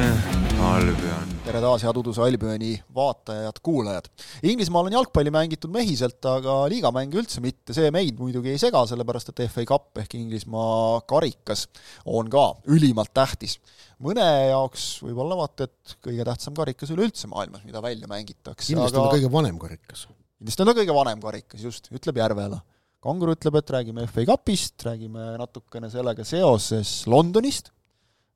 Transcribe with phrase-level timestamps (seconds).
[0.00, 1.30] Albion.
[1.44, 4.06] tere taas, head Uduse Albioni vaatajad-kuulajad.
[4.48, 9.32] Inglismaal on jalgpalli mängitud mehiselt, aga liigamänge üldse mitte, see meid muidugi ei sega, sellepärast
[9.32, 11.66] et FA Cup ehk Inglismaa karikas
[12.08, 13.58] on ka ülimalt tähtis.
[14.00, 18.70] mõne jaoks võib olla vaata, et kõige tähtsam karikas üleüldse maailmas, mida välja mängitakse.
[18.70, 19.02] kindlasti aga...
[19.02, 20.06] on ta kõige vanem karikas.
[20.38, 22.62] kindlasti on ta kõige vanem karikas, just, ütleb Järvela.
[23.00, 27.72] Kangur ütleb, et räägime FA Cupist, räägime natukene sellega seoses Londonist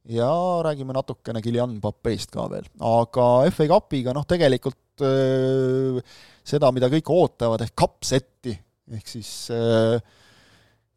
[0.08, 0.30] ja
[0.64, 6.02] räägime natukene Guillain Papeist ka veel, aga FA Cupiga noh, tegelikult öö,
[6.44, 8.52] seda, mida kõik ootavad, ehk cup-setti,
[8.92, 9.96] ehk siis öö,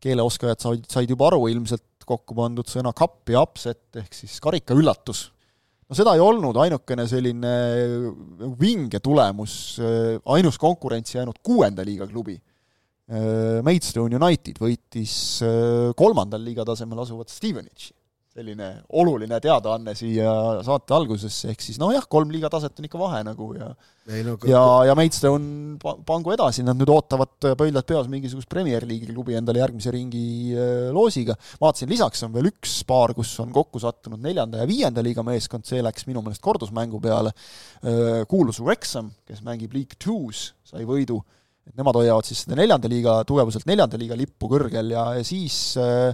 [0.03, 4.75] keeleoskajad said, said juba aru ilmselt kokku pandud sõna cup ja upset, ehk siis karika
[4.75, 5.29] üllatus.
[5.87, 7.53] no seda ei olnud, ainukene selline
[8.59, 9.79] vinge tulemus,
[10.35, 12.35] ainus konkurentsi jäänud kuuenda liiga klubi,
[13.63, 15.39] Maidstone United võitis
[15.95, 17.95] kolmandal liiga tasemel asuvat Stevenage
[18.37, 18.67] selline
[18.99, 20.29] oluline teadaanne siia
[20.65, 23.71] saate algusesse, ehk siis nojah, kolm liiga taset on ikka vahe nagu ja
[24.07, 29.09] ei, no, ja, ja Maidstone pangu edasi, nad nüüd ootavad pöidlad peos mingisugust Premier League'i
[29.09, 31.35] klubi endale järgmise ringi äh, loosiga.
[31.61, 35.65] vaatasin, lisaks on veel üks paar, kus on kokku sattunud neljanda ja viienda liiga meeskond,
[35.67, 37.33] see läks minu meelest kordusmängu peale,
[37.81, 41.23] äh, kuulus Wrexham, kes mängib League Two's, sai võidu,
[41.67, 45.57] et nemad hoiavad siis seda neljanda liiga, tugevuselt neljanda liiga lippu kõrgel ja, ja siis
[45.81, 46.13] äh,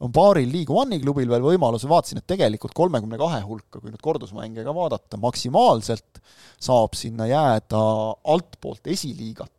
[0.00, 4.02] on paaril League One'i klubil veel võimalus, vaatasin, et tegelikult kolmekümne kahe hulka, kui nüüd
[4.04, 6.20] kordusmänge ka vaadata, maksimaalselt
[6.62, 7.82] saab sinna jääda
[8.34, 9.52] altpoolt esiliigat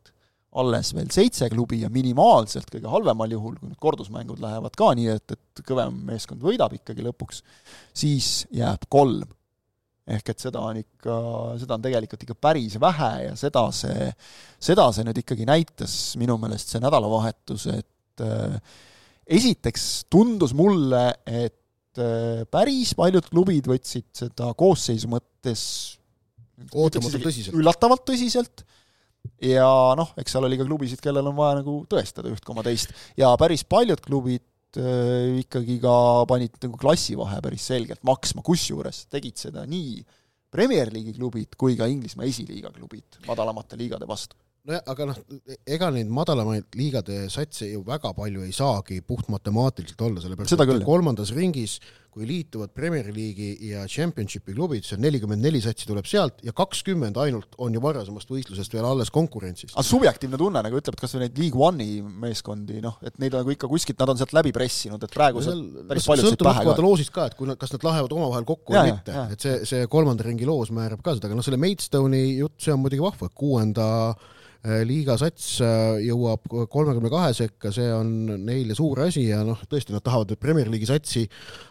[0.58, 5.10] alles veel seitse klubi ja minimaalselt kõige halvemal juhul, kui nüüd kordusmängud lähevad ka nii,
[5.18, 7.44] et, et kõvem meeskond võidab ikkagi lõpuks,
[7.98, 9.28] siis jääb kolm.
[10.08, 11.14] ehk et seda on ikka,
[11.60, 14.12] seda on tegelikult ikka päris vähe ja seda see,
[14.64, 18.56] seda see nüüd ikkagi näitas minu meelest see nädalavahetus, et äh,
[19.28, 25.64] esiteks tundus mulle, et äh, päris paljud klubid võtsid seda koosseisu mõttes
[26.74, 27.58] ootamatult tõsiselt.
[27.58, 28.66] üllatavalt tõsiselt.
[29.44, 29.68] Ja
[30.00, 32.94] noh, eks seal oli ka klubisid, kellel on vaja nagu tõestada üht koma teist.
[33.20, 35.98] Ja päris paljud klubid äh, ikkagi ka
[36.30, 40.00] panid nagu klassivahe päris selgelt maksma, kusjuures tegid seda nii
[40.54, 45.22] Premier League'i klubid kui ka Inglismaa esiliiga klubid madalamate liigade vastu nojah, aga noh,
[45.68, 51.32] ega neid madalamaid liigade satse ju väga palju ei saagi puhtmatemaatiliselt olla, sellepärast et kolmandas
[51.36, 51.78] ringis,
[52.18, 56.54] kui liituvad Premier League'i ja Championshipi klubid, see on nelikümmend neli satsi tuleb sealt ja
[56.58, 59.76] kakskümmend ainult on ju varasemast võistlusest veel alles konkurentsis.
[59.76, 63.38] aga subjektiivne tunne nagu ütleb, et kas või neid League One'i meeskondi, noh, et neid
[63.38, 66.66] on nagu ikka kuskilt, nad on sealt läbi pressinud, et praegu seal päris paljud pähe
[66.66, 66.78] ka.
[66.82, 69.92] loosist ka, et kui nad, kas nad lähevad omavahel kokku või mitte, et see, see
[69.92, 73.30] kolmanda ringi loos määrab ka seda, aga noh, selle Maidstone'i jutt, see on muidugi vahva,
[73.30, 73.88] kuuenda
[74.18, 74.37] Äh,
[74.88, 78.12] liiga sats äh, jõuab kolmekümne kahe sekka, see on
[78.44, 81.26] neile suur asi ja noh, tõesti nad tahavad nüüd Premier League'i satsi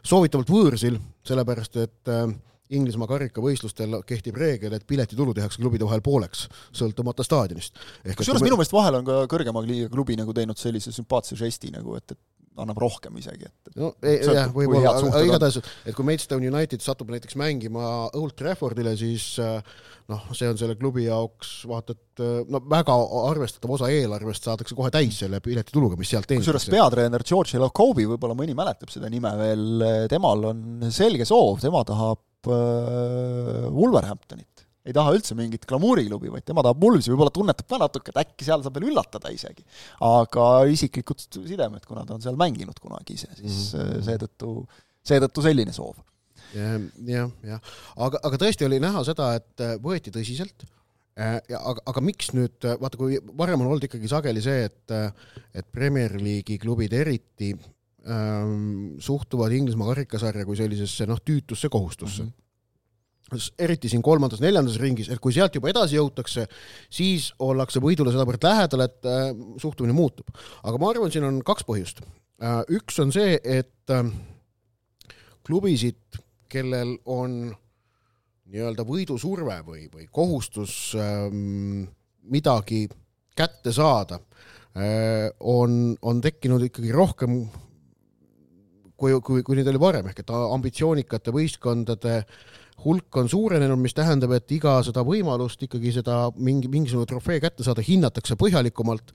[0.06, 2.28] soovitavalt võõrsil, sellepärast et äh,
[2.74, 7.78] Inglismaa karikavõistlustel kehtib reegel, et piletitulu tehakse klubide vahel pooleks, sõltumata staadionist.
[8.18, 11.94] kusjuures minu meelest vahel on ka kõrgema liiga klubi nagu teinud sellise sümpaatse žesti nagu,
[11.94, 12.18] et, et
[12.62, 17.10] annab rohkem isegi, et no ei, jah, võib-olla, aga igatahes, et kui Maidstone United satub
[17.12, 19.58] näiteks mängima Old Traffordile, siis äh,
[20.12, 22.96] noh, see on selle klubi jaoks vaata et äh, no väga
[23.26, 26.56] arvestatav osa eelarvest saadakse kohe täis selle piletituluga, mis sealt teenitakse.
[26.56, 31.84] kusjuures peatreener George Elokobi, võib-olla mõni mäletab seda nime veel, temal on selge soov, tema
[31.88, 34.55] tahab äh, Wolverhamptonit
[34.86, 38.46] ei taha üldse mingit glamuuriklubi, vaid tema tahab Wolvesi, võib-olla tunnetab ka natuke, et äkki
[38.46, 39.66] seal saab veel üllatada isegi.
[40.06, 44.06] aga isiklikud sidemed, kuna ta on seal mänginud kunagi ise, siis mm -hmm.
[44.08, 44.52] seetõttu,
[45.10, 45.98] seetõttu selline soov.
[46.54, 46.80] jah,
[47.10, 47.60] jah, jah,
[47.96, 50.66] aga, aga tõesti oli näha seda, et äh, võeti tõsiselt
[51.18, 54.94] äh, ja aga, aga miks nüüd, vaata, kui varem on olnud ikkagi sageli see, et,
[55.52, 57.56] et Premier League'i klubid eriti
[58.06, 62.28] ähm, suhtuvad Inglismaa karikasarja kui sellisesse noh, tüütusse kohustusse mm.
[62.28, 62.45] -hmm
[63.58, 66.46] eriti siin kolmandas-neljandas ringis, et kui sealt juba edasi jõutakse,
[66.92, 69.32] siis ollakse võidule sedavõrd lähedal, et äh,
[69.62, 70.30] suhtumine muutub.
[70.62, 72.62] aga ma arvan, siin on kaks põhjust äh,.
[72.78, 74.06] üks on see, et äh,
[75.46, 77.50] klubisid, kellel on
[78.46, 81.26] nii-öelda võidusurve või, või kohustus äh,
[82.30, 82.84] midagi
[83.36, 84.20] kätte saada
[84.78, 87.40] äh,, on, on tekkinud ikkagi rohkem
[88.94, 92.38] kui, kui, kui neid oli varem, ehk et ambitsioonikate võistkondade äh,
[92.84, 97.64] hulk on suurenenud, mis tähendab, et iga seda võimalust ikkagi seda mingi, mingisugune trofee kätte
[97.66, 99.14] saada hinnatakse põhjalikumalt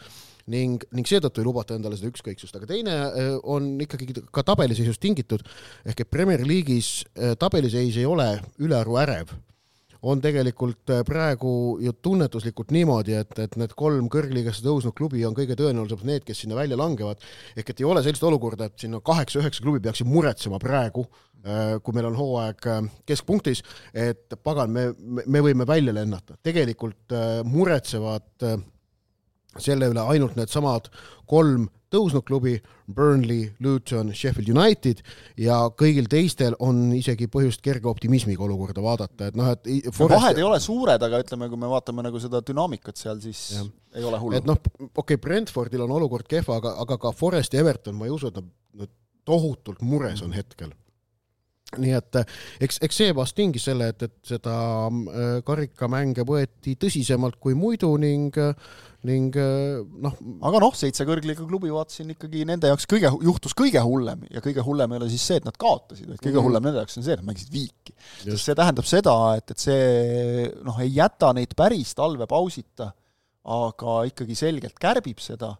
[0.51, 5.01] ning, ning seetõttu ei lubata endale seda ükskõiksust, aga teine äh, on ikkagi ka tabeliseisust
[5.03, 5.45] tingitud,
[5.85, 9.35] ehk et Premier League'is äh, tabeliseis ei ole ülearu ärev
[10.01, 15.35] on tegelikult äh, praegu ju tunnetuslikult niimoodi, et, et need kolm kõrgliigasse tõusnud klubi on
[15.37, 17.21] kõige tõenäolisemalt need, kes sinna välja langevad.
[17.55, 21.05] ehk et ei ole sellist olukorda, et sinna kaheksa-üheksa klubi peaksid muretsema praegu,
[21.45, 23.63] äh, kui meil on hooaeg äh, keskpunktis,
[23.93, 24.89] et pagan, me,
[25.25, 26.37] me võime välja lennata.
[26.41, 27.13] tegelikult
[27.45, 28.47] muretsevad
[29.59, 30.89] selle üle ainult needsamad
[31.29, 32.53] kolm tõusnud klubi,
[32.91, 35.01] Burnley, Luton, Sheffield United
[35.39, 40.15] ja kõigil teistel on isegi põhjust kerge optimismiga olukorda vaadata, et noh, et Forest...
[40.15, 43.65] vahed ei ole suured, aga ütleme, kui me vaatame nagu seda dünaamikat seal, siis ja.
[43.99, 44.39] ei ole hullu.
[44.39, 48.07] et noh, okei okay,, Brentfordil on olukord kehva, aga, aga ka Forest ja Everton, ma
[48.07, 48.47] ei usu, et nad,
[48.85, 48.93] nad
[49.27, 50.71] tohutult mures on hetkel
[51.79, 52.19] nii et
[52.67, 54.55] eks, eks see vast tingis selle, et, et seda
[54.89, 58.55] äh, karikamänge võeti tõsisemalt kui muidu ning äh,
[59.07, 60.17] ning noh.
[60.45, 64.61] aga noh, seitse kõrgliiga klubi vaatasin ikkagi nende jaoks kõige, juhtus kõige hullem ja kõige
[64.65, 66.45] hullem ei ole siis see, et nad kaotasid, vaid kõige mm.
[66.45, 67.95] hullem nende jaoks on see, et nad mängisid viiki.
[68.21, 72.91] sest see tähendab seda, et, et see noh, ei jäta neid päris talvepausita,
[73.57, 75.55] aga ikkagi selgelt kärbib seda,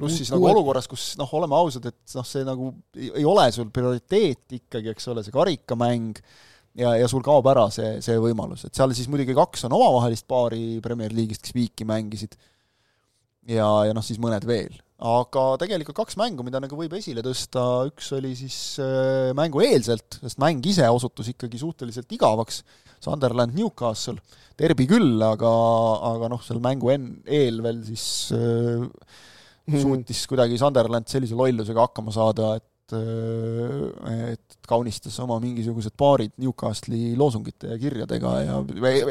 [0.00, 3.70] pluss siis nagu olukorras, kus noh, oleme ausad, et noh, see nagu ei ole sul
[3.74, 6.20] prioriteet ikkagi, eks ole, see karikamäng,
[6.78, 10.26] ja, ja sul kaob ära see, see võimalus, et seal siis muidugi kaks on omavahelist
[10.30, 12.36] paari Premier League'ist, kes viiki mängisid,
[13.50, 14.74] ja, ja noh, siis mõned veel.
[15.00, 20.40] aga tegelikult kaks mängu, mida nagu võib esile tõsta, üks oli siis äh, mängueelselt, sest
[20.42, 22.62] mäng ise osutus ikkagi suhteliselt igavaks,
[23.00, 24.20] Sunderland Newcastle,
[24.60, 25.50] derbi küll, aga,
[26.10, 28.04] aga noh, selle mängu enn-, eel veel siis
[28.36, 28.84] äh,
[29.68, 37.12] suutis kuidagi Sunderland sellise lollusega hakkama saada, et et, et kaunistas oma mingisugused paarid Newcastle'i
[37.18, 38.56] loosungite ja kirjadega ja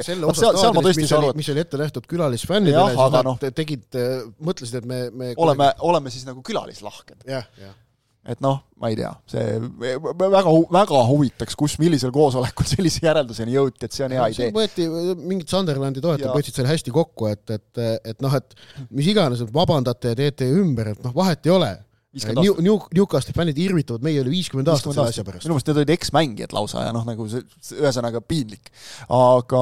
[0.04, 4.00] selle osa staadionist, mis oli, mis oli ette nähtud külalisfännidele, siis nad no, tegid,
[4.44, 7.24] mõtlesid, et me, me oleme, oleme siis nagu külalislahked.
[7.30, 7.78] jah, jah
[8.28, 13.88] et noh, ma ei tea, see väga, väga huvitaks, kus, millisel koosolekul sellise järelduseni jõuti,
[13.88, 14.50] et see on hea idee.
[14.56, 14.88] võeti,
[15.20, 17.84] mingid Sunderlandi toetajad võtsid selle hästi kokku, et, et,
[18.14, 18.58] et noh, et
[18.90, 21.72] mis iganes, vabandate ja teete ümber, et noh, vahet ei ole
[22.10, 25.46] New, New, Newcastli fännid irvitavad meie üle viiskümmend aastat selle asja pärast.
[25.46, 27.44] minu meelest need olid eksmängijad lausa ja noh, nagu see,
[27.76, 28.72] ühesõnaga piinlik.
[29.14, 29.60] aga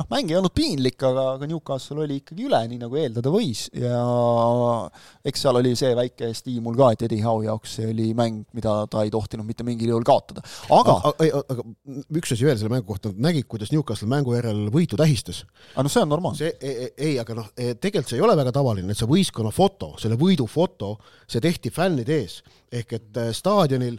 [0.00, 3.66] noh, mäng ei olnud piinlik, aga, aga Newcastle oli ikkagi üle, nii nagu eeldada võis
[3.76, 3.98] ja
[5.28, 8.78] eks seal oli see väike stiimul ka, et Eddie Howe jaoks see oli mäng, mida
[8.88, 10.40] ta ei tohtinud mitte mingil juhul kaotada.
[10.72, 11.68] aga aga, aga
[12.16, 15.44] üks asi veel selle mängu kohta, nägid, kuidas Newcastle mängu järel võitu tähistas.
[15.74, 16.40] aga noh, see on normaalne.
[16.40, 19.92] see ei, ei, aga noh, tegelikult see ei ole väga tavaline, et see võistkonna foto,
[20.00, 20.94] selle võidufoto,
[21.26, 22.42] see tehti fännide ees.
[22.72, 23.98] Ehk et äh, staadionil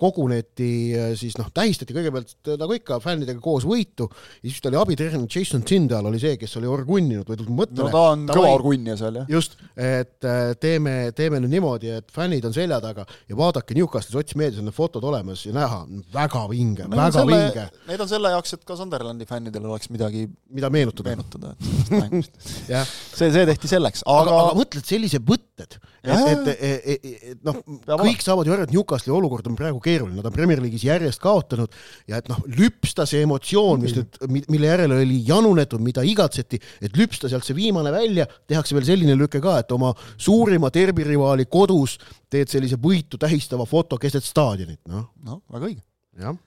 [0.00, 4.80] koguneti äh, siis noh, tähistati kõigepealt äh, nagu ikka fännidega koos võitu ja siis oli
[4.80, 7.88] abitreener Jason Tyndall oli see, kes oli orgunninud või tulnud mõttele.
[7.88, 9.30] no ta on kõva orgunnija seal, jah.
[9.30, 10.28] just, et
[10.60, 14.76] teeme, teeme nüüd niimoodi, et fännid on selja taga ja vaadake Newcastle'i sotsmeedias on need
[14.76, 15.84] fotod olemas ja näha,
[16.14, 17.66] väga vinge väga selle, vinge.
[17.90, 21.54] Need on selle jaoks, et ka Sunderlandi fännidel oleks midagi mida meenutada, meenutada
[23.18, 27.46] see, see tehti selleks, aga aga, aga mõtled, sellised võtted, et, et, et, et, et
[27.46, 27.60] noh,
[28.00, 31.20] kõik saavad ju aru, et Newcastle'i olukord on praegu keeruline, nad on Premier League'is järjest
[31.22, 31.72] kaotanud
[32.10, 34.18] ja et noh, lüpsta see emotsioon, mis nüüd,
[34.52, 39.18] mille järele oli janunetud, mida igatseti, et lüpsta sealt see viimane välja, tehakse veel selline
[39.18, 41.98] lüke ka, et oma suurima derbirivaali kodus
[42.30, 45.10] teed sellise võitu tähistava foto keset staadionit, noh.
[45.24, 45.84] noh, väga õige.
[46.20, 46.38] jah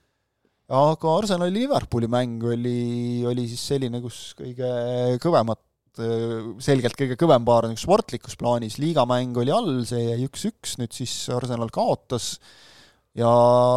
[0.68, 4.68] aga Arsenali Liverpooli mäng oli, oli siis selline, kus kõige
[5.22, 5.62] kõvemat
[6.62, 11.14] selgelt kõige kõvem paar nagu sportlikus plaanis, liigamäng oli all, see jäi üks-üks, nüüd siis
[11.34, 12.36] Arsenal kaotas
[13.18, 13.28] ja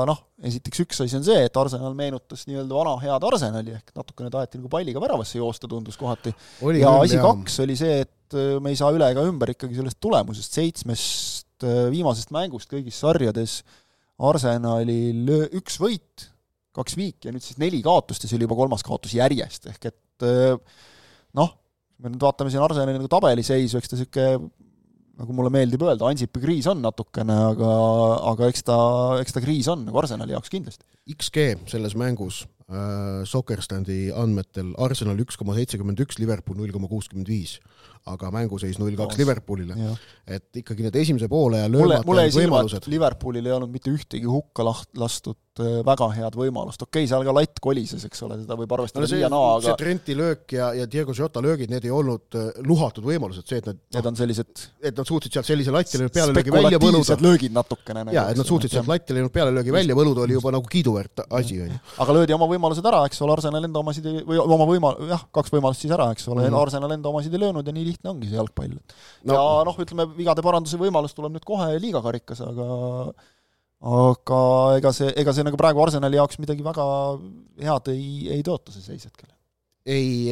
[0.07, 4.31] noh, esiteks üks asi on see, et Arsenal meenutas nii-öelda vana head Arsenali, ehk natukene
[4.33, 6.33] taheti nagu palliga väravasse joosta, tundus kohati.
[6.77, 7.25] ja asi jah.
[7.29, 11.65] kaks oli see, et äh, me ei saa üle ega ümber ikkagi sellest tulemusest, seitsmest
[11.65, 13.61] äh, viimasest mängust kõigis sarjades
[14.21, 16.27] Arsenalil üks võit,
[16.75, 19.89] kaks viiki ja nüüd siis neli kaotust ja see oli juba kolmas kaotus järjest, ehk
[19.89, 20.27] et
[21.37, 21.49] noh,
[22.01, 24.51] me nüüd vaatame siin Arsenali nagu tabeliseisu, eks ta niisugune
[25.21, 27.71] nagu mulle meeldib öelda, Ansipi kriis on natukene, aga,
[28.31, 28.77] aga eks ta,
[29.21, 30.87] eks ta kriis on nagu Arsenali jaoks kindlasti.
[31.13, 32.41] XG selles mängus
[32.71, 37.59] äh, Soccerstandi andmetel Arsenal üks koma seitsekümmend üks, Liverpool null koma kuuskümmend viis
[38.09, 39.75] aga mänguseis null kaks Liverpoolile.
[40.25, 42.87] et ikkagi need esimese poole ja löömata võimalused.
[42.91, 47.25] Liverpoolil ei olnud mitte ühtegi hukka laht-, lastud äh, väga head võimalust, okei okay,, seal
[47.27, 50.71] ka latt kolises, eks ole, seda võib arvestada no, nii-ja-naa, aga see Trenti löök ja,
[50.77, 54.15] ja Diego Jota löögid, need ei olnud äh, luhatud võimalused, see, et need Need on
[54.17, 57.17] sellised et nad suutsid sealt sellise latile pealelöögi välja võluda.
[57.21, 60.53] löögid natukene nagu, jaa, et nad suutsid sealt latile läinud pealelöögi välja võluda, oli juba
[60.55, 61.79] nagu kiiduväärt asi, on ju.
[62.05, 65.25] aga löödi oma võimalused ära, eks ole, Arsenal enda omasid ei, või oma võima-, jah,
[65.37, 66.61] kaks võimalust siis ära, eks ole mm, -hmm.
[66.61, 69.35] Arsenal enda omasid ei löönud ja nii lihtne ongi see jalgpall no..
[69.35, 72.69] ja noh, ütleme, vigade paranduse võimalus tuleb nüüd kohe liigakarikas, aga
[73.81, 74.41] aga
[74.77, 76.87] ega see, ega see nagu praegu Arsenali jaoks midagi väga
[77.65, 79.31] head ei, ei tõota, see seis hetkel
[79.89, 80.29] ei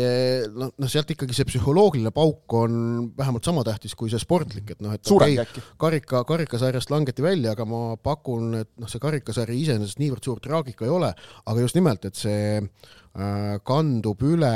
[0.54, 2.74] noh, noh sealt ikkagi see psühholoogiline pauk on
[3.18, 5.64] vähemalt sama tähtis kui see sportlik, et noh, et suuremgi äkki.
[5.82, 10.86] karika, karikasarjast langeti välja, aga ma pakun, et noh, see karikasari iseenesest niivõrd suur traagika
[10.86, 11.10] ei ole,
[11.50, 14.54] aga just nimelt, et see äh, kandub üle,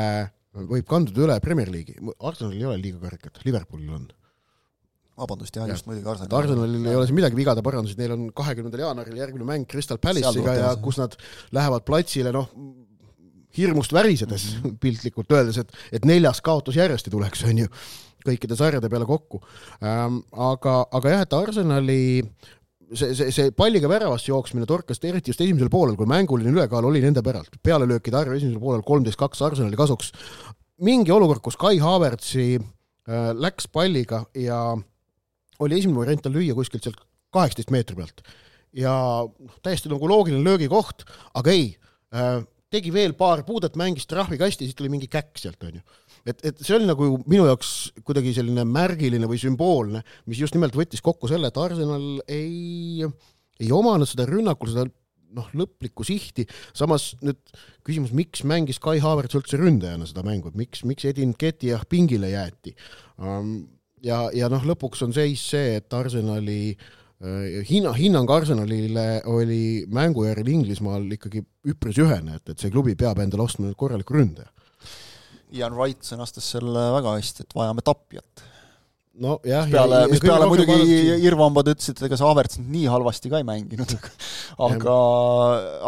[0.53, 4.05] võib kanduda üle Premier League'i, Arsenalil ei ole liiga karikat, Liverpoolil on
[5.17, 6.37] vabandust, jah, just muidugi Arsenalil.
[6.39, 10.55] Arsenalil ei ole siin midagi vigade parandusi, neil on kahekümnendal jaanuaril järgmine mäng Crystal Palace'iga
[10.57, 11.17] ja kus nad
[11.53, 12.49] lähevad platsile, noh,
[13.57, 14.79] hirmust värisedes mm -hmm.
[14.83, 17.67] piltlikult öeldes, et, et neljas kaotus järjest ei tuleks, on ju,
[18.23, 19.41] kõikide sarjade peale kokku
[19.83, 20.21] ähm,.
[20.31, 22.23] aga, aga jah, et Arsenali
[22.95, 27.01] see, see, see palliga väravasse jooksmine torkas eriti just esimesel poolel, kui mänguline ülekaal oli
[27.03, 27.59] nende päralt.
[27.63, 30.11] pealelöökide arv esimesel poolel kolmteist kaks Arsenali kasuks.
[30.81, 34.77] mingi olukord, kus Kai Havertzi äh, läks palliga ja
[35.59, 38.25] oli esimene variant tal lüüa kuskilt sealt kaheksateist meetri pealt
[38.73, 41.05] ja noh, täiesti nagu loogiline löögikoht,
[41.37, 41.69] aga ei
[42.13, 42.41] äh,,
[42.73, 45.83] tegi veel paar puudet, mängis trahvikasti, siis tuli mingi käkk sealt, onju.
[46.27, 50.75] Et, et see oli nagu minu jaoks kuidagi selline märgiline või sümboolne, mis just nimelt
[50.77, 53.03] võttis kokku selle, et Arsenal ei,
[53.59, 54.87] ei omanud seda rünnakul, seda
[55.33, 56.45] noh, lõplikku sihti,
[56.77, 57.39] samas nüüd
[57.85, 62.33] küsimus, miks mängis Kai Havertz üldse ründajana seda mängu, et miks, miks Edin Ketijah pingile
[62.33, 62.75] jäeti?
[64.03, 70.27] ja, ja noh, lõpuks on seis see, et Arsenali äh, hinna, hinnang Arsenalile oli mängu
[70.27, 74.51] järel Inglismaal ikkagi üpris ühene, et, et see klubi peab endale ostma korraliku ründaja.
[75.53, 78.49] Ian Wright sõnastas selle väga hästi, et vajame tapjat
[79.13, 79.67] nojah.
[79.69, 80.95] peale, mis peale muidugi
[81.27, 83.93] Irvambad ütlesid, et ega see nüüd nii halvasti ka ei mänginud,
[84.67, 84.95] aga,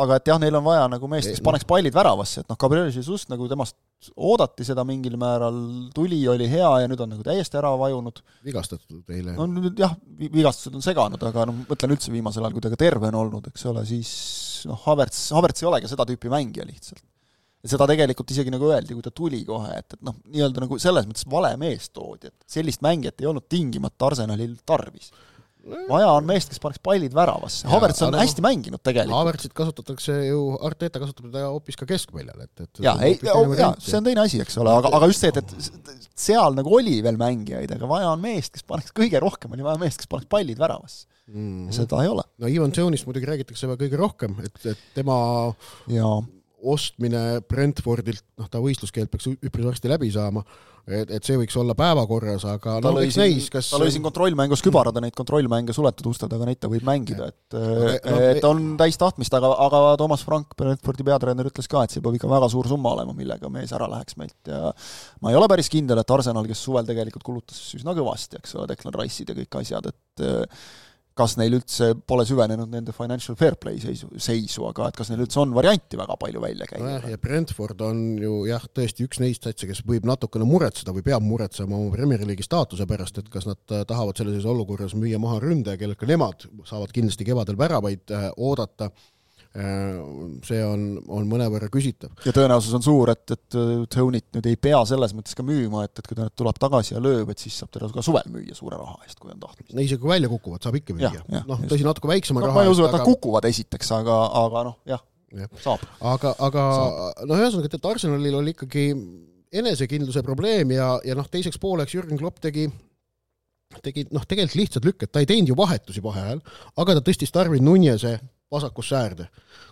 [0.03, 2.91] aga et jah, neil on vaja nagu meest, kes paneks pallid väravasse, et noh, Gabriel
[2.93, 3.77] Jesus nagu temast
[4.13, 5.57] oodati seda mingil määral,
[5.95, 8.21] tuli, oli hea ja nüüd on nagu täiesti ära vajunud.
[8.45, 9.33] vigastatud eile.
[9.39, 12.81] no nüüd jah, vigastused on seganud, aga noh, mõtlen üldse viimasel ajal, kui ta ka
[12.85, 14.13] terve on olnud, eks ole, siis
[14.69, 17.01] noh, Havertz, Havertz ei olegi seda tüüpi mängija lihtsalt
[17.69, 21.07] seda tegelikult isegi nagu öeldi, kui ta tuli kohe, et, et noh, nii-öelda nagu selles
[21.09, 25.11] mõttes vale mees toodi, et sellist mängijat ei olnud tingimata Arsenalil tarvis.
[25.89, 29.17] vaja on meest, kes paneks pallid väravasse, Havertz on no, hästi mänginud tegelikult.
[29.17, 33.97] Havertzit kasutatakse ju, Arteta kasutab teda hoopis ka keskväljal, et, et jaa, ei, jaa, see
[33.97, 37.17] on teine asi, eks ole, aga, aga just see, et, et seal nagu oli veel
[37.17, 40.61] mängijaid, aga vaja on meest, kes paneks kõige rohkem, oli vaja meest, kes paneks pallid
[40.61, 41.41] väravasse mm.
[41.41, 41.73] -hmm.
[41.73, 42.29] seda ei ole.
[42.37, 45.17] no Ivan Jones'ist muidugi räägitakse kõige rohkem, et, et tema
[45.89, 46.19] jaa
[46.65, 50.41] ostmine Brentfordilt, noh, ta võistluskeeld peaks üpris varsti läbi saama,
[50.85, 54.05] et, et see võiks olla päevakorras, aga ta no eks näis, kas ta lõi siin
[54.05, 58.63] kontrollmängus kübarada neid kontrollmänge suletud uste taga, neid ta võib mängida, et no, et on
[58.81, 62.49] täis tahtmist, aga, aga Toomas Frank, Brentfordi peatreener, ütles ka, et see peab ikka väga
[62.53, 64.37] suur summa olema, millega mees ära läheks meilt.
[64.49, 64.71] Ja
[65.21, 68.69] ma ei ole päris kindel, et Arsenal, kes suvel tegelikult kulutas üsna kõvasti, eks ole,
[68.73, 70.27] Declan Rice'id ja kõik asjad, et
[71.15, 75.23] kas neil üldse pole süvenenud nende financial fair play seisu, seisu, aga et kas neil
[75.23, 77.11] üldse on varianti väga palju välja käia no.
[77.11, 81.23] ja Brentford on ju jah, tõesti üks neist satse, kes võib natukene muretseda või peab
[81.25, 85.79] muretsema oma Premier League'i staatuse pärast, et kas nad tahavad sellises olukorras müüa maha ründaja,
[85.79, 89.14] kellelt ka nemad saavad kindlasti kevadel väravaid äh, oodata Äh,
[89.55, 90.81] see on,
[91.15, 92.11] on mõnevõrra küsitav.
[92.25, 93.57] ja tõenäosus on suur, et, et
[93.93, 96.95] Tony't nüüd ei pea selles mõttes ka müüma, et, et kui ta nüüd tuleb tagasi
[96.95, 99.71] ja lööb, et siis saab teda ka suvel müüa suure raha eest, kui on tahtmist.
[99.71, 101.23] no isegi kui välja kukuvad, saab ikka müüa.
[101.47, 103.07] noh, tõsi, natuke väiksema no, raha ma ei usu, et nad aga...
[103.13, 105.05] kukuvad esiteks, aga, aga noh, jah
[105.39, 105.87] ja., saab.
[106.13, 106.65] aga, aga
[107.23, 108.85] noh, ühesõnaga, et, et Arsenalil oli ikkagi
[109.55, 112.67] enesekindluse probleem ja, ja noh, teiseks pooleks Jürgen Klopp tegi
[113.83, 116.41] tegi noh, tegelikult lihtsad lükked, ta ei teinud ju vahetusi vaheajal,
[116.81, 118.17] aga ta tõstis Darwin Nunez'e
[118.51, 119.27] vasakusse äärde,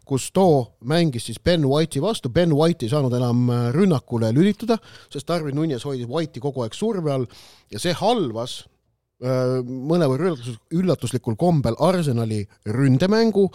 [0.05, 4.79] kus too mängis siis Ben White'i vastu, Ben White ei saanud enam äh, rünnakule lülituda,
[5.13, 7.27] sest Darwin Nunes hoidis White'i kogu aeg surve all
[7.71, 8.63] ja see halvas
[9.23, 13.47] äh, mõnevõrra üllatus, üllatuslikul kombel Arsenali ründemängu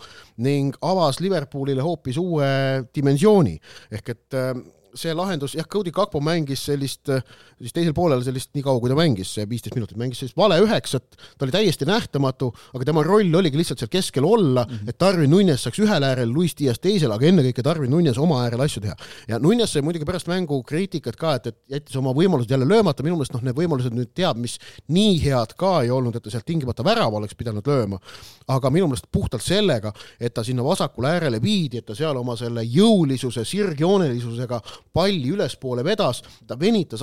[0.46, 2.50] ning avas Liverpoolile hoopis uue
[2.94, 3.58] dimensiooni.
[3.90, 4.54] ehk et äh,
[4.98, 7.10] see lahendus, jah, Cody Kakpo mängis sellist,
[7.60, 11.16] siis teisel poolel sellist, nii kaua kui ta mängis, viisteist minutit, mängis sellist vale üheksat,
[11.38, 14.90] ta oli täiesti nähtamatu, aga tema roll oligi lihtsalt seal keskel olla mm, -hmm.
[14.92, 18.62] et Darwin Nunes saaks ühel äärel, Luis Diaz teisel, aga ennekõike Darwin Nunes oma äärel
[18.66, 18.96] asju teha.
[19.28, 23.02] ja Nunes sai muidugi pärast mängu kriitikat ka, et, et jättis oma võimalused jälle löömata,
[23.02, 26.30] minu meelest noh, need võimalused nüüd teab, mis nii head ka ei olnud, et ta
[26.30, 27.98] sealt tingimata värava oleks pidanud lööma,
[28.48, 32.36] aga minu meelest puhtalt sellega, et ta sinna vasakule äärele viidi, et ta seal oma
[32.36, 34.60] selle jõulisuse, sirgjoonelisusega
[34.92, 37.02] palli ülespoole vedas, ta venitas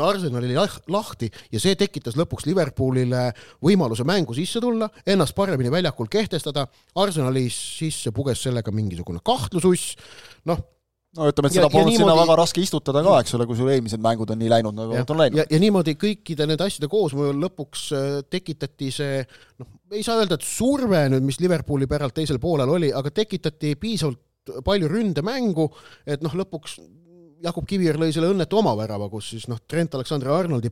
[0.54, 3.32] Arsenalile lahti ja see tekitas lõpuks Liverpoolile
[3.64, 6.68] võimaluse mängu sisse tulla, ennast paremini väljakul kehtestada,
[7.02, 9.96] Arsenali sisse puges sellega mingisugune kahtlususs,
[10.46, 10.62] noh,
[11.18, 12.04] no ütleme, et seda polnud niimoodi...
[12.04, 14.98] sinna väga raske istutada ka, eks ole, kui sul eelmised mängud on nii läinud, nagu
[15.00, 15.40] nad on läinud.
[15.42, 19.24] ja, ja niimoodi kõikide nende asjade koosmõjul lõpuks äh, tekitati see
[19.62, 23.76] noh, ei saa öelda, et surve nüüd, mis Liverpooli päralt teisel poolel oli, aga tekitati
[23.80, 24.22] piisavalt
[24.66, 25.72] palju ründemängu,
[26.06, 26.78] et noh, lõpuks
[27.44, 30.72] Jakob Kiviõr lõi selle õnnetu oma värava, kus siis noh, Trent Alexander-Arnoldi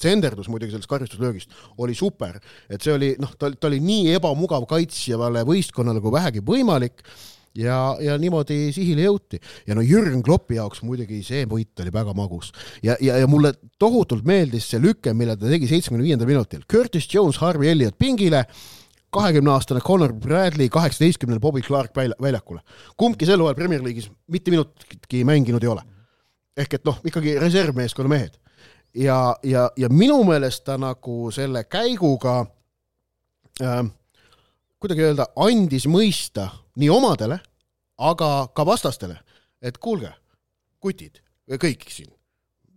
[0.00, 4.66] tsenderdus muidugi sellest karistuslöögist oli super, et see oli noh, ta, ta oli nii ebamugav
[4.70, 7.04] kaitsjavale võistkonnale kui vähegi võimalik
[7.58, 9.40] ja, ja niimoodi sihile jõuti.
[9.66, 12.52] ja no Jürgen Kloppi jaoks muidugi see võit oli väga magus.
[12.82, 16.64] ja, ja, ja mulle tohutult meeldis see lüke, mille ta tegi seitsmekümne viiendal minutil.
[16.70, 18.44] Curtis Jones, Harvey Elliot pingile,
[19.14, 22.60] kahekümneaastane Connor Bradley kaheksateistkümnel Bobby Clark välja, väljakule.
[22.98, 25.93] kumbki sel hooajal Premier League'is mitte minutitki mänginud ei ole.
[26.56, 28.38] Ehk et noh, ikkagi reservmeeskonna mehed.
[28.94, 32.40] ja, ja, ja minu meelest ta nagu selle käiguga
[33.62, 33.82] äh,
[34.84, 37.38] kuidagi öelda, andis mõista nii omadele,
[38.04, 39.16] aga ka vastastele,
[39.64, 40.10] et kuulge,
[40.82, 41.22] kutid,
[41.60, 42.10] kõik siin,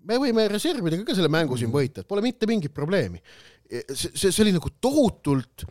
[0.07, 1.75] me võime reservidega ka selle mängu siin mm.
[1.75, 3.19] võita, et pole mitte mingit probleemi.
[3.67, 5.65] see, see, see oli nagu tohutult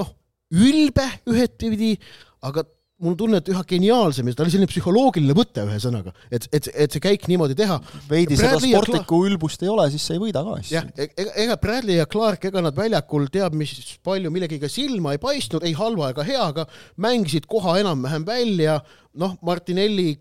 [0.00, 0.14] noh,
[0.56, 1.92] ülbe ühtepidi,
[2.48, 2.64] aga
[3.00, 6.70] mul on tunne, et üha geniaalsem ja ta oli selline psühholoogiline võte, ühesõnaga, et, et,
[6.84, 7.78] et see käik niimoodi teha.
[8.10, 10.76] veidi Bradley seda sportlikku ülbust ei ole, siis sa ei võida ka asju.
[10.76, 13.74] jah, e-, ega, ega Bradley ja Clark, ega nad väljakul teab, mis
[14.06, 16.66] palju millegiga silma ei paistnud, ei halva ega heaga,
[17.00, 18.80] mängisid koha enam-vähem välja,
[19.20, 20.12] noh, Martinelli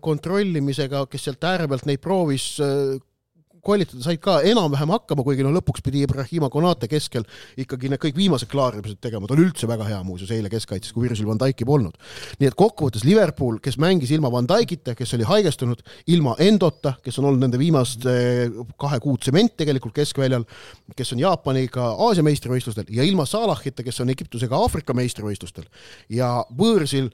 [0.00, 2.52] kontrollimisega, kes sealt ääre pealt neid proovis
[3.64, 7.26] koolitada said ka enam-vähem hakkama, kuigi no lõpuks pidi Ibrahima Konate keskel
[7.60, 11.06] ikkagi need kõik viimased klaarimised tegema, ta oli üldse väga hea muuseas eile keskkaitses, kui
[11.06, 11.96] Virgil van Dijk'i polnud.
[12.40, 17.18] nii et kokkuvõttes Liverpool, kes mängis ilma Van Dijk'ita, kes oli haigestunud, ilma Endota, kes
[17.20, 18.06] on olnud nende viimast
[18.80, 20.46] kahe kuud tsement tegelikult keskväljal,
[20.96, 25.68] kes on Jaapaniga Aasia meistrivõistlustel ja ilma Salahita, kes on Egiptusega Aafrika meistrivõistlustel
[26.08, 27.10] ja võõrsil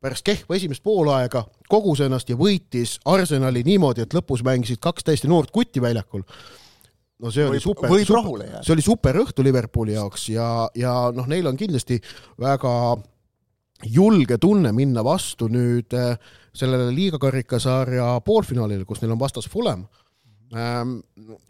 [0.00, 5.28] pärast kehva esimest poolaega kogus ennast ja võitis Arsenali niimoodi, et lõpus mängisid kaks täiesti
[5.28, 6.24] noort kutti väljakul.
[7.20, 11.28] no see oli võib, super, super, see oli super õhtu Liverpooli jaoks ja, ja noh,
[11.28, 12.00] neil on kindlasti
[12.40, 12.74] väga
[13.84, 16.16] julge tunne minna vastu nüüd äh,
[16.52, 19.86] sellele liiga karikasarja poolfinaalile, kus neil on vastas Fulham.
[20.50, 20.98] Ähm,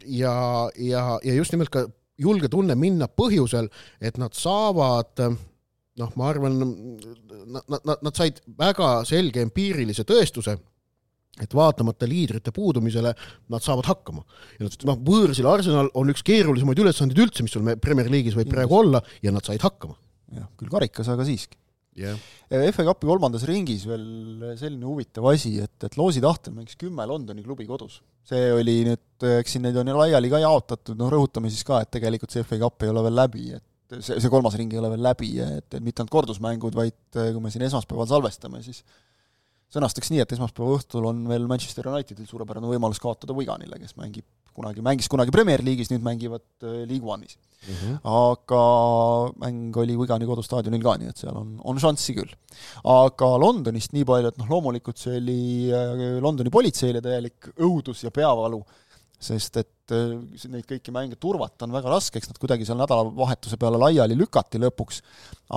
[0.05, 1.87] ja, ja, ja just nimelt ka
[2.21, 5.23] julge tunne minna põhjusel, et nad saavad
[5.99, 10.55] noh, ma arvan, nad, nad, nad said väga selge empiirilise tõestuse,
[11.41, 13.13] et vaatamata liidrite puudumisele
[13.51, 14.23] nad saavad hakkama.
[14.59, 18.51] ja nad, noh, võõrsil Arsenal on üks keerulisemaid ülesandeid üldse, mis sul Premier League'is võib
[18.51, 19.97] praegu olla ja nad said hakkama.
[20.35, 21.59] jah, küll karikas, aga siiski
[21.97, 22.19] yeah..
[22.71, 27.43] FA Cupi kolmandas ringis veel selline huvitav asi, et, et Loosi tahtel mängis kümme Londoni
[27.43, 28.01] klubi kodus.
[28.27, 31.91] see oli nüüd, eks siin neid on laiali ka jaotatud, noh rõhutame siis ka, et
[31.91, 33.65] tegelikult see FA Cup ei ole veel läbi, et
[33.99, 37.31] see, see kolmas ring ei ole veel läbi, et, et mitte ainult kordusmängud, vaid äh,
[37.35, 38.83] kui me siin esmaspäeval salvestame, siis
[39.71, 44.27] sõnastaks nii, et esmaspäeva õhtul on veel Manchester Unitedil suurepärane võimalus kaotada Wiganile, kes mängib
[44.55, 47.75] kunagi, mängis kunagi Premier League'is, nüüd mängivad äh, League One'is mm.
[47.75, 47.99] -hmm.
[48.03, 48.63] aga
[49.39, 52.35] mäng oli Wigani kodustaadionil ka, nii et seal on, on šanssi küll.
[52.83, 58.11] aga Londonist nii palju, et noh, loomulikult see oli äh, Londoni politseile täielik õudus ja
[58.11, 58.61] peavalu
[59.21, 60.15] sest et äh,
[60.49, 64.61] neid kõiki mänge turvata on väga raske, eks nad kuidagi seal nädalavahetuse peale laiali lükati
[64.61, 65.01] lõpuks,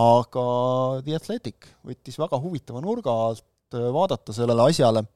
[0.04, 0.44] aga
[1.06, 5.06] The Athletic võttis väga huvitava nurga alt äh, vaadata sellele asjale,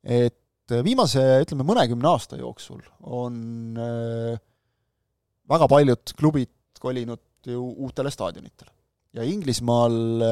[0.00, 3.76] et äh, viimase, ütleme, mõnekümne aasta jooksul on
[5.44, 8.70] väga paljud klubid kolinud ju uutele staadionitele.
[9.14, 10.24] ja Inglismaal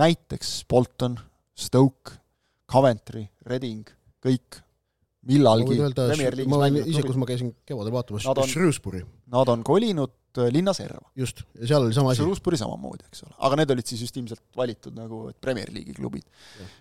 [0.00, 1.18] näiteks Bolton,
[1.54, 2.16] Stoke,
[2.72, 3.84] Coventry, Reading,
[4.24, 4.64] kõik
[5.28, 5.78] millalgi
[6.48, 9.04] ma olin ise, kus ma käisin kevadel vaatamas, Shrewsbury.
[9.32, 11.00] Nad on kolinud äh, linna serva.
[11.18, 12.22] just, ja seal oli sama asi.
[12.22, 13.34] Shrewsbury samamoodi, eks ole.
[13.48, 16.26] aga need olid siis just ilmselt valitud nagu Premier League'i klubid.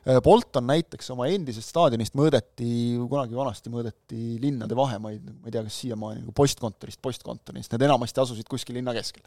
[0.07, 2.67] Äh, Bolton näiteks oma endisest staadionist mõõdeti,
[3.11, 8.23] kunagi vanasti mõõdeti linnade vahemaid, ma ei tea, kas siiamaani, nagu postkontorist postkontorist, need enamasti
[8.23, 9.25] asusid kuskil linna keskel.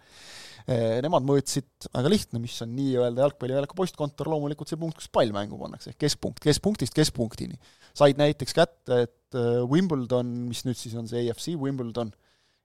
[0.67, 5.35] Äh, nemad mõõtsid, väga lihtne, mis on nii-öelda jalgpalliväljaku postkontor, loomulikult see punkt, kus pall
[5.35, 7.59] mängu pannakse, ehk keskpunkt, keskpunktist keskpunktini
[7.97, 9.37] said näiteks kätte, et
[9.71, 12.13] Wimbledon, mis nüüd siis on see AFC Wimbledon,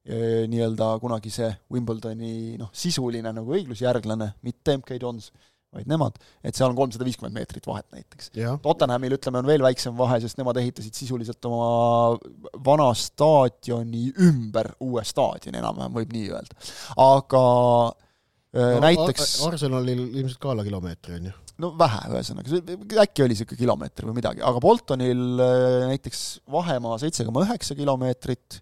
[0.01, 5.27] nii-öelda kunagi see Wimbledoni noh, sisuline nagu õiglusjärglane, mitte MK Dons,
[5.71, 8.31] vaid nemad, et seal on kolmsada viiskümmend meetrit vahet näiteks.
[8.63, 12.17] Tottenhamil ütleme, on veel väiksem vahe, sest nemad ehitasid sisuliselt oma
[12.65, 16.57] vana staadioni ümber uue staadioni, enam-vähem võib nii öelda.
[17.05, 17.43] aga
[17.87, 21.37] äh, no, näiteks Arsenalil ilmselt ka alla kilomeetri, on ju?
[21.61, 22.61] no vähe, ühesõnaga,
[23.05, 28.59] äkki oli niisugune kilomeeter või midagi, aga Boltonil äh, näiteks vahemaa seitse koma üheksa kilomeetrit,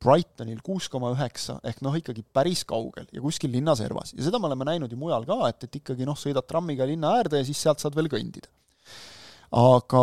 [0.00, 4.14] Brightonil kuus koma üheksa, ehk noh, ikkagi päris kaugel ja kuskil linna servas.
[4.16, 7.12] ja seda me oleme näinud ju mujal ka, et, et ikkagi noh, sõidad trammiga linna
[7.18, 8.48] äärde ja siis sealt saad veel kõndida.
[9.60, 10.02] aga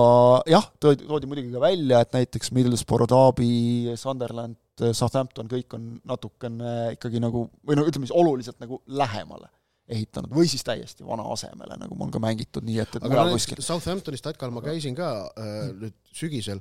[0.54, 7.22] jah, toodi, muidugi ka välja, et näiteks Middlesbrough, Derby, Sunderland, Southampton, kõik on natukene ikkagi
[7.24, 9.50] nagu, või no ütleme siis oluliselt nagu lähemale
[9.88, 13.62] ehitanud või siis täiesti vana asemele, nagu on ka mängitud, nii et, et no, kuskil.
[13.64, 16.60] Southamptonist Atkal ma käisin ka äh, nüüd sügisel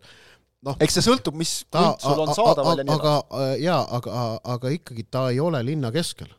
[0.66, 3.22] noh, eks see sõltub, mis krunt sul on saadaval ja nii edasi.
[3.30, 4.26] aga jaa, aga,
[4.56, 6.30] aga ikkagi ta ei ole linna keskel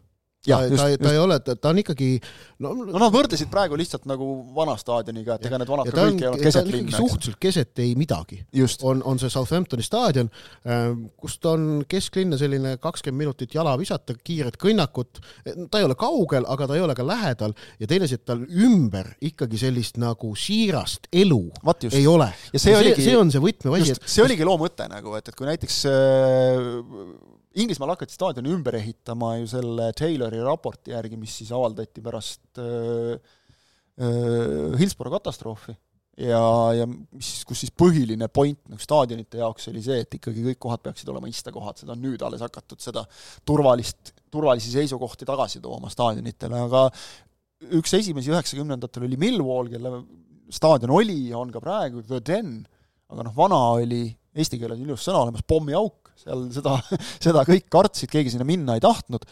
[0.48, 2.10] ta, ta, ta ei ole, ta on ikkagi
[2.64, 6.24] no, no nad võrdlesid praegu lihtsalt nagu vana staadioniga, et ega need vanad ka kõik
[6.24, 6.98] ei olnud keset linna.
[6.98, 8.42] suhteliselt keset ei midagi.
[8.82, 10.30] on, on see Southamptoni staadion,
[10.68, 15.22] ähm, kust on kesklinna selline kakskümmend minutit jala visata, kiired kõnnakut,
[15.72, 18.44] ta ei ole kaugel, aga ta ei ole ka lähedal ja teine asi, et tal
[18.46, 21.42] ümber ikkagi sellist nagu siirast elu
[21.92, 22.30] ei ole.
[22.54, 25.28] ja see, see oligi, see on see võtmeasi, et see oligi loo mõte nagu, et,
[25.28, 31.34] et kui näiteks äh, Inglismaal hakati staadioni ümber ehitama ju selle Taylori raporti järgi, mis
[31.40, 33.18] siis avaldati pärast äh,
[33.98, 35.74] äh, Hillsborough katastroofi.
[36.18, 36.42] Ja,
[36.74, 40.82] ja mis, kus siis põhiline point nagu staadionite jaoks oli see, et ikkagi kõik kohad
[40.88, 43.04] peaksid olema istekohad, seda on nüüd alles hakatud seda
[43.46, 46.88] turvalist, turvalisi seisukohti tagasi tooma staadionitele, aga
[47.78, 49.94] üks esimesi üheksakümnendatel oli Millwall, kelle
[50.50, 52.58] staadion oli ja on ka praegu The Den,
[53.14, 56.78] aga noh, vana oli, eesti keeles ilus sõna olemas, pommiauk, seal seda,
[57.26, 59.28] seda kõik kartsid, keegi sinna minna ei tahtnud,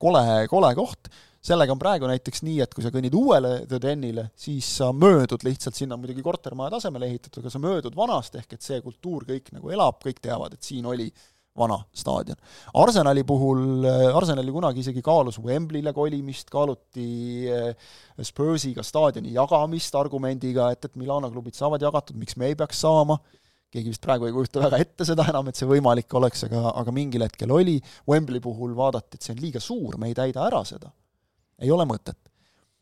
[0.00, 1.10] kole, kole koht,
[1.44, 5.44] sellega on praegu näiteks nii, et kui sa kõnnid uuele The Denile, siis sa möödud
[5.46, 9.24] lihtsalt, sinna on muidugi kortermaja tasemele ehitatud, aga sa möödud vanast, ehk et see kultuur
[9.28, 11.08] kõik nagu elab, kõik teavad, et siin oli
[11.60, 12.38] vana staadion.
[12.78, 17.08] Arsenali puhul, Arsenali kunagi isegi kaalus Wembley'le kolimist, kaaluti
[17.50, 17.90] eh,
[18.22, 23.18] Spursiga staadioni jagamist argumendiga, et, et Milano klubid saavad jagatud, miks me ei peaks saama,
[23.70, 26.94] keegi vist praegu ei kujuta väga ette seda enam, et see võimalik oleks, aga, aga
[26.94, 27.76] mingil hetkel oli,
[28.10, 30.90] Wembley puhul vaadati, et see on liiga suur, me ei täida ära seda.
[31.60, 32.18] ei ole mõtet.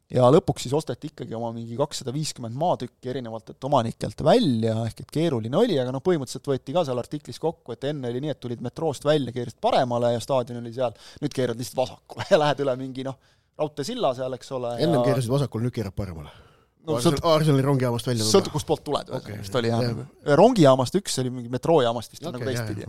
[0.09, 5.11] ja lõpuks siis osteti ikkagi oma mingi kakssada viiskümmend maatükki erinevatelt omanikelt välja, ehk et
[5.13, 8.41] keeruline oli, aga noh, põhimõtteliselt võeti ka seal artiklis kokku, et enne oli nii, et
[8.41, 12.65] tulid metroost välja, keerasid paremale ja staadion oli seal, nüüd keerad lihtsalt vasakule ja lähed
[12.65, 13.21] üle mingi noh,
[13.61, 14.79] raudteesilla seal, eks ole.
[14.81, 15.09] ennem ja...
[15.11, 16.48] keerasid vasakule, nüüd keerad paremale
[16.89, 18.35] no, Arsenali, Arsenali rongijaamast välja tulla.
[18.35, 19.95] sõltub, kust poolt tuled, okay, vist oli jah yeah.
[19.95, 20.37] Nagu.
[20.41, 22.89] rongijaamast üks oli mingi metroojaamast vist okay, nagu teistpidi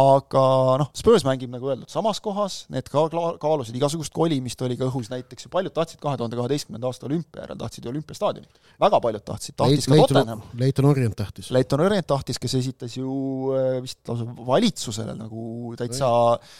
[0.00, 0.44] aga
[0.82, 3.06] noh, Spurs mängib nagu öeldud samas kohas, need ka
[3.42, 7.44] kaalusid igasugust kolimist, oli ka õhus näiteks ju paljud tahtsid kahe tuhande kaheteistkümnenda aasta olümpia
[7.44, 8.60] järel, tahtsid ju olümpiastaadionit.
[8.82, 10.42] väga paljud tahtsid, tahtis Leit, ka Tottenham.
[10.58, 11.50] Leighton Orient tahtis.
[11.54, 16.10] Leighton Orient tahtis, kes esitas ju äh, vist lausa valitsusele nagu täitsa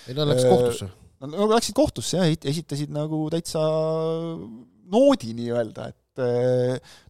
[0.07, 0.91] ei, nad läksid kohtusse.
[1.27, 3.62] Nad läksid kohtusse jah, esitasid nagu täitsa
[4.93, 5.99] noodi nii-öelda, et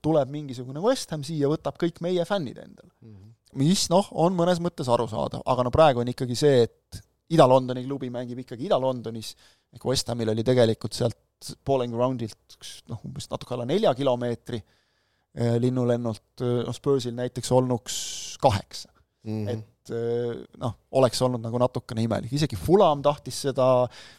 [0.03, 3.13] tuleb mingisugune West Ham siia, võtab kõik meie fännid endale mm.
[3.13, 3.35] -hmm.
[3.63, 7.03] mis noh, on mõnes mõttes arusaadav, aga no praegu on ikkagi see, et
[7.35, 9.33] Ida-Londoni klubi mängib ikkagi Ida-Londonis,
[9.75, 12.59] ehk West Hamil oli tegelikult sealt Bowling Groundilt
[12.91, 17.97] noh, umbes natuke alla nelja kilomeetri eh, linnulennult, eh, noh Spursil näiteks olnuks
[18.43, 19.33] kaheksa mm.
[19.33, 19.51] -hmm.
[19.53, 23.67] et eh, noh, oleks olnud nagu natukene imelik, isegi Fulam tahtis seda,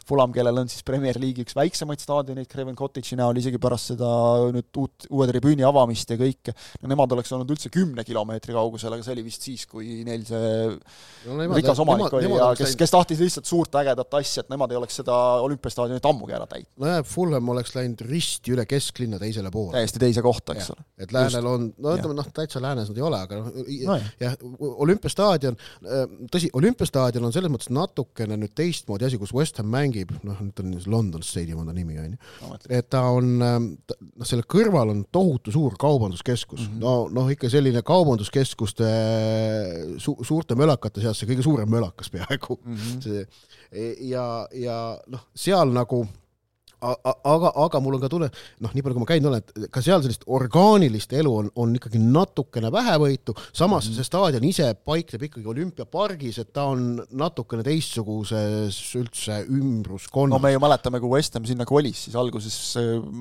[0.08, 4.08] Fulam, kellel on siis Premier League'i üks väiksemaid staadioneid Craven Cottage'i näol, isegi pärast seda
[4.54, 8.94] nüüd uut, uue tribüüni avamist ja kõike, no nemad oleks olnud üldse kümne kilomeetri kaugusel,
[8.94, 10.52] aga see oli vist siis, kui neil see
[11.26, 14.44] no, nemad, rikas omanik nemad, oli nemad ja kes, kes tahtis lihtsalt suurt ägedat asja,
[14.44, 16.72] et nemad ei oleks seda olümpiastaadionit ammugi ära täitnud.
[16.84, 19.74] nojah, Fulham oleks läinud risti üle kesklinna teisele poole.
[19.76, 20.86] täiesti teise kohta, eks ole.
[20.98, 23.52] et läänel on, no ütleme noh, täitsa läänes nad ei ole, aga noh
[23.88, 24.36] no, jah,
[24.86, 25.58] olümpiastaadion
[26.32, 26.67] tõsi, olümpiastaadion
[27.28, 31.24] on selles mõttes natukene nüüd teistmoodi asi, kus West Ham mängib, noh, nüüd on London
[31.26, 35.54] Stadium on ta nimi, on ju, et ta on, ähm, noh, selle kõrval on tohutu
[35.54, 36.84] suur kaubanduskeskus mm, -hmm.
[36.84, 38.92] no, noh, ikka selline kaubanduskeskuste
[40.02, 43.02] su suurte mölakate seas see kõige suurem mölakas peaaegu mm, -hmm.
[43.02, 43.26] see
[44.08, 46.06] ja, ja noh, seal nagu
[46.80, 48.28] aga, aga mul on ka tunne,
[48.62, 51.74] noh, nii palju kui ma käinud olen, et ka seal sellist orgaanilist elu on, on
[51.78, 53.96] ikkagi natukene vähevõitu, samas mm.
[53.98, 60.36] see staadion ise paikneb ikkagi olümpiapargis, et ta on natukene teistsuguses üldse ümbruskonnas.
[60.36, 62.58] no me ju mäletame, kui West Ham sinna kolis, siis alguses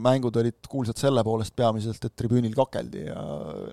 [0.08, 3.22] mängud olid kuulsad selle poolest peamiselt, et tribüünil kakeldi ja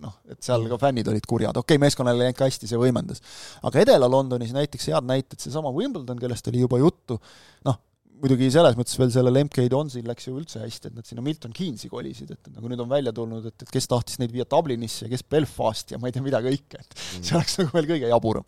[0.05, 2.81] noh, et seal ka fännid olid kurjad, okei okay,, meeskonnal ei läinud ka hästi, see
[2.81, 3.21] võimendas.
[3.65, 7.21] aga Edela-Londonis näiteks head näited, seesama Wimbledon, kellest oli juba juttu,
[7.69, 7.83] noh,
[8.25, 11.53] muidugi selles mõttes veel sellel MK Donsil läks ju üldse hästi, et nad sinna Milton
[11.55, 15.05] Keynesi kolisid, et nagu nüüd on välja tulnud, et, et kes tahtis neid viia Dublinisse
[15.05, 17.27] ja kes Belfasti ja ma ei tea, mida kõike, et mm.
[17.27, 18.47] see oleks nagu veel kõige jaburam.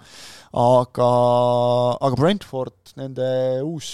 [0.63, 1.11] aga,
[2.09, 3.29] aga Brentford, nende
[3.67, 3.91] uus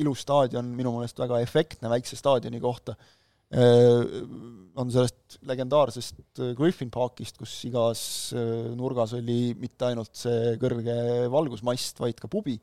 [0.00, 2.98] ilus staadion, minu meelest väga efektne väikse staadioni kohta,
[3.50, 8.02] on sellest legendaarsest Griffin Parkist, kus igas
[8.78, 10.94] nurgas oli mitte ainult see kõrge
[11.32, 12.54] valgusmast, vaid ka pubi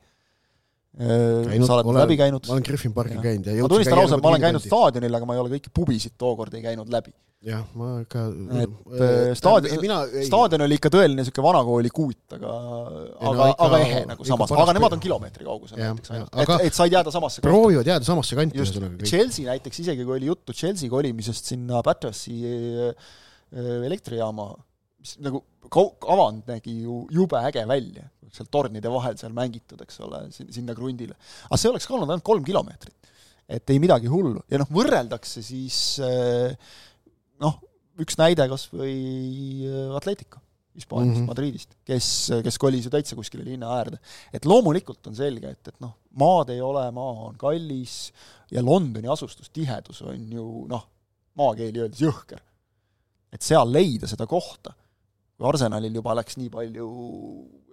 [0.98, 2.46] Käinud, sa oled olen- läbi käinud.
[2.48, 3.22] ma olen Griffin Parkil Jah.
[3.28, 6.14] käinud ja ma tunnistan ausalt, ma olen käinud staadionil, aga ma ei ole kõiki pubisid
[6.18, 7.12] tookord ei käinud läbi.
[7.44, 12.46] jah, ma ikka Et, äh, staadion- mina staadion oli ikka tõeline niisugune vanakooli kuut, aga
[12.48, 16.74] no aga aga ehe nagu samas, aga nemad on kilomeetri kaugusel näiteks ainult, et et
[16.74, 19.04] said jääda samasse proovivad jääda samasse kanti ühesõnaga.
[19.06, 22.88] Chelsea näiteks, isegi kui oli juttu Chelsea kolimisest sinna Battersi äh,
[23.54, 24.50] äh, elektrijaama,
[24.98, 30.00] mis nagu kau-, avand nägi ju jube äge välja, seal tornide vahel seal mängitud, eks
[30.06, 31.16] ole, sinna krundile.
[31.48, 33.14] aga see oleks ka olnud ainult kolm kilomeetrit.
[33.48, 36.52] et ei midagi hullu ja noh, võrreldakse siis äh,
[37.40, 37.60] noh,
[37.98, 38.98] üks näide kas või
[39.66, 40.42] äh, Atletico
[40.78, 41.22] Hispaaniast mm.
[41.22, 41.26] -hmm.
[41.26, 42.08] Madridist, kes,
[42.44, 43.98] kes kolis ju täitsa kuskile linna äärde.
[44.32, 48.12] et loomulikult on selge, et, et noh, maad ei ole, maa on kallis
[48.50, 50.84] ja Londoni asustustihedus on ju noh,
[51.34, 52.40] maakeeli öeldes jõhker.
[53.32, 54.72] et seal leida seda kohta,
[55.36, 56.88] kui Arsenalil juba läks nii palju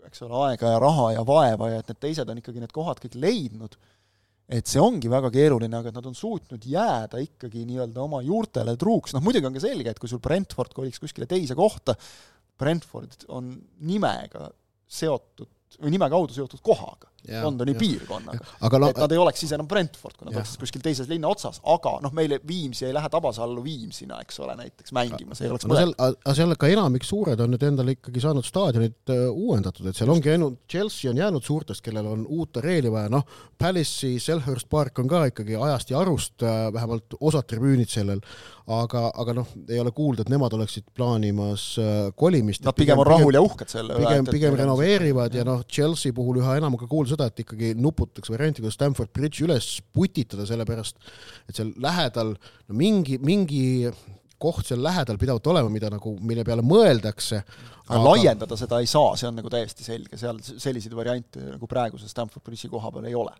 [0.09, 3.01] eks ole, aega ja raha ja vaeva ja et need teised on ikkagi need kohad
[3.03, 3.77] kõik leidnud,
[4.55, 8.75] et see ongi väga keeruline, aga et nad on suutnud jääda ikkagi nii-öelda oma juurtele
[8.81, 11.97] truuks, noh muidugi on ka selge, et kui sul Brentford koliks kuskile teise kohta,
[12.59, 13.49] Brentford on
[13.87, 14.47] nimega
[14.85, 15.49] seotud
[15.81, 17.09] või nime kaudu seotud kohaga,
[17.43, 18.39] Londoni piirkonnaga.
[18.89, 21.97] et nad ei oleks siis enam Brentford, kui nad oleksid kuskil teises linna otsas, aga
[22.03, 25.77] noh, meile Viimsi ei lähe Tabasallu Viimsina, eks ole, näiteks mängima, see ei oleks no
[25.79, 29.97] seal, aga seal ka enamik suured on nüüd endale ikkagi saanud staadionit äh, uuendatud, et
[29.97, 33.25] seal ongi ainult Chelsea on jäänud suurtest, kellel on uut areeli vaja, noh,
[33.61, 38.21] Palace'i Selhurst Park on ka ikkagi ajast ja arust äh, vähemalt osad tribüünid sellel,
[38.71, 42.63] aga, aga noh, ei ole kuulda, et nemad oleksid plaanimas äh, kolimist.
[42.65, 46.57] Nad pigem on rahul ja uhked selle pigem, pigem renoveerivad ja noh, Chelsea puhul üha
[46.59, 50.99] enam ka kuulda seda, et ikkagi nuputatakse varianti, kuidas Stamford Bridge üles putitada, sellepärast
[51.49, 53.65] et seal lähedal no mingi, mingi
[54.41, 57.41] koht seal lähedal pidavat olema, mida nagu, mille peale mõeldakse.
[57.87, 62.09] aga laiendada seda ei saa, see on nagu täiesti selge, seal selliseid variante nagu praeguse
[62.11, 63.33] Stamford Bridge'i koha peal ei ole.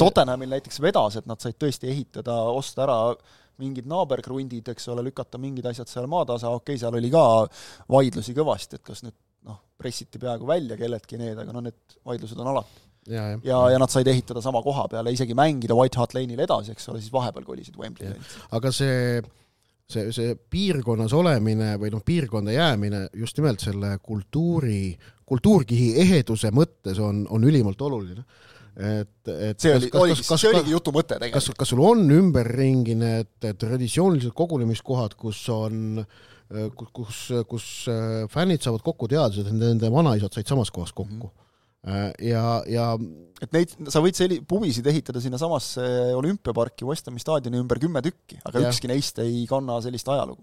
[0.00, 2.98] Tottenhamil näiteks vedas, et nad said tõesti ehitada, osta ära
[3.60, 7.24] mingid naaberkrundid, eks ole, lükata mingid asjad seal maatasa, okei okay,, seal oli ka
[7.92, 12.40] vaidlusi kõvasti, et kas nüüd noh, pressiti peaaegu välja kelleltki need, aga no need vaidlused
[12.40, 12.82] on alati.
[13.08, 16.40] ja, ja, ja, ja nad said ehitada sama koha peale, isegi mängida White Hart Lane'il
[16.44, 18.16] edasi, eks ole, siis vahepeal kolisid Wembley'le.
[18.56, 19.20] aga see,
[19.90, 27.00] see, see piirkonnas olemine või noh, piirkonda jäämine just nimelt selle kultuuri, kultuurkihi eheduse mõttes
[27.02, 28.24] on, on ülimalt oluline
[28.74, 32.96] et, et see oli, oligi, see oligi jutu mõte kas tegelikult., kas sul on ümberringi
[32.98, 36.02] need traditsioonilised kogunemiskohad, kus on
[36.74, 41.12] kus, kus, kus äh, fännid saavad kokku teadmised, et nende vanaisad said samas kohas kokku
[41.14, 41.30] mm.
[41.30, 41.43] -hmm.
[41.84, 42.88] ja, ja
[43.44, 45.84] et neid, sa võid selli-, pubisid ehitada sinnasamasse
[46.16, 48.72] olümpiaparki West Hami staadioni ümber kümme tükki, aga ja.
[48.72, 50.42] ükski neist ei kanna sellist ajalugu.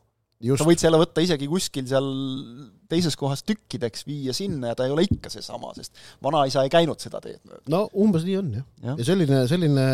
[0.58, 2.12] sa võid selle võtta isegi kuskil seal
[2.92, 7.02] teises kohas tükkideks viia sinna ja ta ei ole ikka seesama, sest vanaisa ei käinud
[7.02, 7.64] seda teed mööda.
[7.74, 8.98] no umbes nii on jah ja.
[9.00, 9.88] Ja selline, selline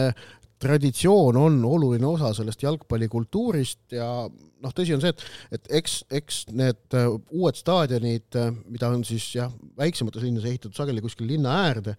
[0.62, 5.26] traditsioon on oluline osa sellest jalgpallikultuurist ja noh, tõsi on see, et,
[5.58, 11.04] et eks, eks need äh, uued staadionid, mida on siis jah, väiksemates linnades ehitatud sageli
[11.04, 11.94] kuskil linna äärde,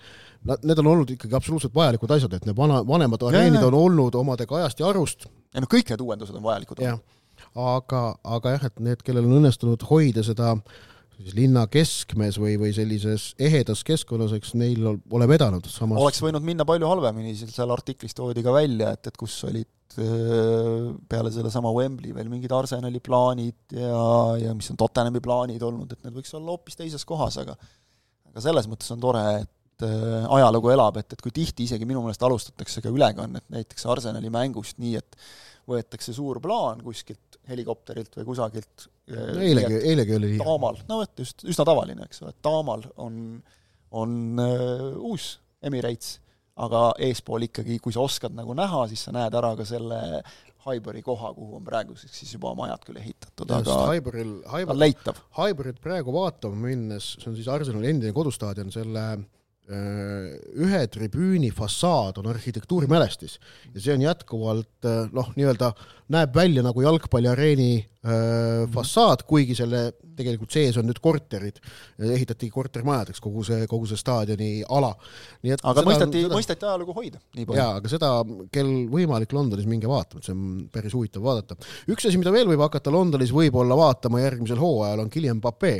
[0.48, 4.18] nad, need on olnud ikkagi absoluutselt vajalikud asjad, et need vana, vanemad areenid on olnud
[4.18, 5.28] omadega ajast ja arust.
[5.54, 6.82] Ja noh, kõik need uuendused on vajalikud.
[6.82, 6.98] jah,
[7.54, 8.04] aga,
[8.36, 10.56] aga jah, et need, kellel on õnnestunud hoida seda
[11.18, 16.22] siis linna keskmes või, või sellises ehedas keskkonnas, eks neil ol- ole vedanud, samas oleks
[16.22, 19.68] võinud minna palju halvemini, seal artiklis toodi ka välja, et, et kus olid
[21.08, 24.00] peale sellesama Wembley veel mingid Arsenali plaanid ja,
[24.38, 27.56] ja mis on Tottenhami plaanid olnud, et need võiks olla hoopis teises kohas, aga
[28.28, 29.86] aga selles mõttes on tore, et
[30.28, 34.78] ajalugu elab, et, et kui tihti isegi minu meelest alustatakse ka ülekannet näiteks Arsenali mängust
[34.82, 35.18] nii, et
[35.68, 40.40] võetakse suur plaan kuskilt helikopterilt või kusagilt no eilegi, eilegi oli nii.
[40.42, 43.20] Taamal, no vot just, üsna tavaline, eks ole, Taamal on,
[43.96, 46.18] on äh, uus Emirates,
[46.58, 49.98] aga eespool ikkagi, kui sa oskad nagu näha, siis sa näed ära ka selle
[50.68, 55.20] Highbury koha, kuhu on praeguseks siis juba majad küll ehitatud, aga Highbury'l, on Highbury, leitav.
[55.38, 59.26] Highbury't praegu vaatama minnes, see on siis Arsenali endine kodustaadion, selle öö,
[59.68, 63.36] ühe tribüüni fassaad on arhitektuurimälestis
[63.74, 65.74] ja see on jätkuvalt öö, noh, nii-öelda
[66.14, 67.72] näeb välja nagu jalgpalliareeni
[68.08, 71.60] öö, fassaad, kuigi selle tegelikult sees on nüüd korterid,
[72.00, 74.90] ehitati kortermajadeks kogu see, kogu see staadioni ala.
[75.44, 78.12] nii et aga seda mõisteti, seda- mõisteti ajalugu hoida jaa, aga seda,
[78.54, 81.58] kel võimalik Londonis, minge vaatama, et see on päris huvitav vaadata.
[81.92, 85.76] üks asi, mida veel võib hakata Londonis võib-olla vaatama järgmisel hooajal, on Guillem Pape.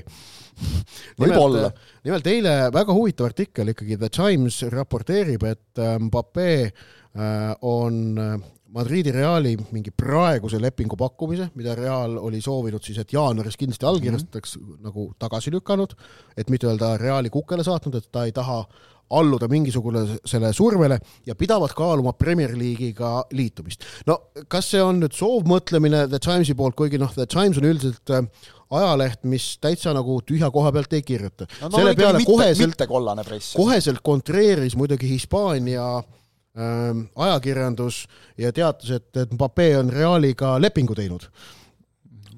[1.19, 1.69] Võib-olla.
[2.03, 8.39] nimelt eile väga huvitav artikkel ikkagi, The Times raporteerib, et ähm, Pape äh, on äh,
[8.75, 14.59] Madridi Reali mingi praeguse lepingu pakkumise, mida Real oli soovinud siis, et jaanuaris kindlasti allkirjastataks
[14.59, 14.83] mm, -hmm.
[14.85, 15.95] nagu tagasi lükanud,
[16.37, 18.65] et mitte öelda Reali kukele saatnud, et ta ei taha
[19.11, 23.85] alluda mingisugusele survele ja pidavad kaaluma Premier League'iga liitumist.
[24.07, 24.19] no
[24.49, 28.29] kas see on nüüd soovmõtlemine The Timesi poolt, kuigi noh, The Times on üldiselt äh,
[28.71, 31.49] ajaleht, mis täitsa nagu tühja koha pealt ei kirjuta.
[31.63, 32.85] No, selle peale mitte, koheselt,
[33.57, 38.05] koheselt kontreeris muidugi Hispaania äh, ajakirjandus
[38.39, 41.31] ja teatas, et, et Mbappe on Realiga lepingu teinud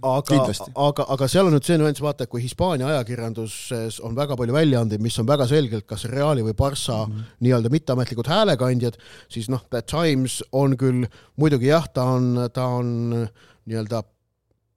[0.03, 0.39] aga,
[0.75, 5.03] aga, aga seal on nüüd see nüanss, vaata, kui Hispaania ajakirjanduses on väga palju väljaandeid,
[5.03, 7.35] mis on väga selgelt kas Reali või Barca mm -hmm.
[7.47, 13.29] nii-öelda mitteametlikud häälekandjad, siis noh, The Times on küll, muidugi jah, ta on, ta on
[13.67, 14.03] nii-öelda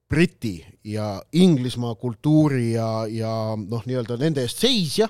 [0.10, 5.08] Briti ja Inglismaa kultuuri ja, ja noh, nii-öelda nende eest seisja,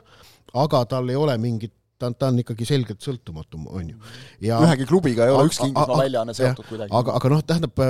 [0.53, 3.97] aga tal ei ole mingit ta on, ta on ikkagi selgelt sõltumatu, on ju.
[4.43, 6.91] ja ühegi klubiga ei ole ükski Inglismaa väljaanne seotud kuidagi.
[6.99, 7.83] aga, aga noh, tähendab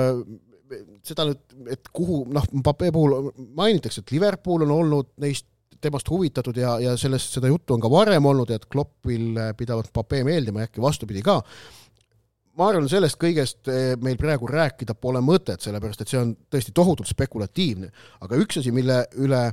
[1.04, 5.48] seda nüüd, et kuhu noh, Mbappe puhul mainitakse, et Liverpool on olnud neist
[5.84, 10.22] temast huvitatud ja, ja sellest, seda juttu on ka varem olnud, et Kloppil pidavat Mbappe
[10.26, 11.40] meeldima, äkki vastupidi ka.
[12.54, 16.72] ma arvan, sellest kõigest eh, meil praegu rääkida pole mõtet, sellepärast et see on tõesti
[16.74, 17.90] tohutult spekulatiivne,
[18.22, 19.48] aga üks asi, mille üle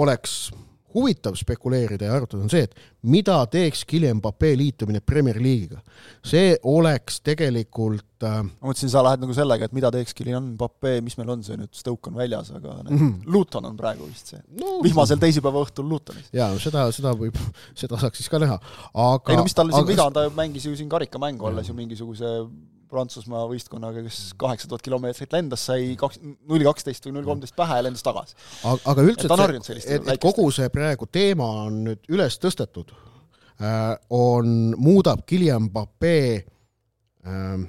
[0.00, 0.48] oleks
[0.94, 2.74] huvitav spekuleerida ja arutada, on see, et
[3.10, 5.80] mida teeks Kylian Mbappe liitumine Premier League'iga.
[6.24, 10.96] see oleks tegelikult äh, ma mõtlesin, sa lähed nagu sellega, et mida teeks Kylian Mbappe,
[11.04, 13.14] mis meil on see nüüd, Stoke on väljas, aga mm -hmm.
[13.26, 14.78] Luton on praegu vist see no,.
[14.82, 16.30] vihmasel teisipäeva õhtul Lutonis.
[16.32, 17.38] jaa, seda, seda võib,
[17.74, 18.60] seda saaks siis ka näha,
[18.94, 21.74] aga ei no mis tal siin viga on, ta mängis ju siin karikamängu alles ju
[21.74, 22.46] mingisuguse
[22.94, 27.80] Prantsusmaa võistkonnaga, kes kaheksa tuhat kilomeetrit lendas, sai kaks, null kaksteist või null kolmteist pähe
[27.80, 28.36] ja lendas tagasi.
[28.70, 33.94] aga üldse, et, et, et, et kogu see praegu teema on nüüd üles tõstetud äh,,
[34.14, 37.64] on, muudab Guillaume Mbappé äh,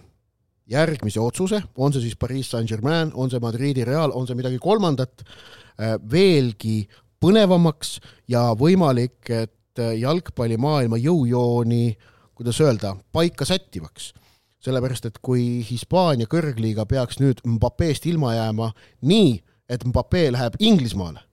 [0.72, 5.26] järgmise otsuse, on see siis Pariis Saint-Germain, on see Madridi Real, on see midagi kolmandat
[5.26, 6.84] äh,, veelgi
[7.22, 7.98] põnevamaks
[8.32, 11.88] ja võimalik, et äh, jalgpallimaailma jõujooni,
[12.36, 14.12] kuidas öelda, paika sättivaks
[14.66, 18.72] sellepärast et kui Hispaania kõrgliiga peaks nüüd Mbappest ilma jääma
[19.06, 19.38] nii,
[19.70, 21.24] et Mbappe läheb Inglismaale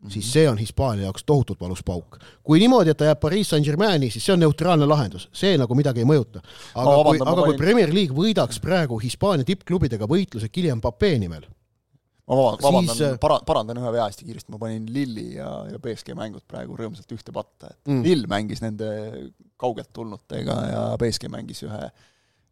[0.00, 0.12] Mm -hmm.
[0.12, 2.18] siis see on Hispaania jaoks tohutult valus pauk.
[2.42, 6.00] kui niimoodi, et ta jääb Pariis Saint-Germaini, siis see on neutraalne lahendus, see nagu midagi
[6.00, 6.40] ei mõjuta.
[6.74, 11.44] aga no, kui, aga kui Premier League võidaks praegu Hispaania tippklubidega võitluse Guillaume Mbappe nimel,
[12.28, 16.14] ma vabandan siis..., para-, parandan ühe vea hästi kiiresti, ma panin Lilli ja, ja BSG
[16.16, 18.02] mängud praegu rõõmsalt ühte patta, et mm.
[18.06, 18.90] Lill mängis nende
[19.60, 21.90] kaugelt tulnutega ja BSG mängis ühe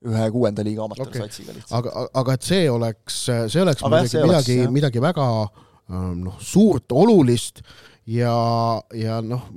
[0.06, 1.58] ühe kuuenda liiga amatöörsatsiga okay.
[1.58, 1.76] lihtsalt.
[1.80, 6.92] aga, aga et see oleks, see oleks aga muidugi midagi, midagi väga ähm, noh, suurt,
[6.94, 7.62] olulist
[8.08, 8.34] ja,
[8.94, 9.48] ja noh,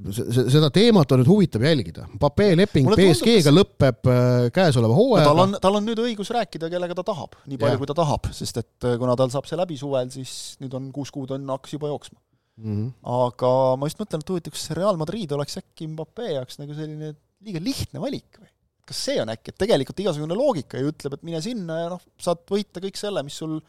[0.00, 2.06] seda teemat on nüüd huvitav jälgida.
[2.20, 5.28] Pape leping BSG-ga lõpeb äh, käesoleva hooajaga.
[5.28, 8.30] tal on, tal on nüüd õigus rääkida, kellega ta tahab, nii palju, kui ta tahab,
[8.36, 11.46] sest et äh, kuna tal saab see läbi suvel, siis nüüd on kuus kuud on,
[11.52, 12.18] hakkas juba jooksma
[12.60, 12.70] mm.
[12.76, 12.88] -hmm.
[13.26, 17.14] aga ma just mõtlen, et huvitav, kas Real Madrid oleks äkki Mbappe jaoks nagu selline
[17.44, 18.50] liiga lihtne valik või?
[18.90, 22.02] Kas see on äkki, et tegelikult igasugune loogika ju ütleb, et mine sinna ja noh,
[22.18, 23.60] saad võita kõik selle, mis sul